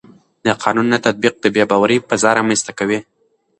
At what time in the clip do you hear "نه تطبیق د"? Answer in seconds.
0.93-1.45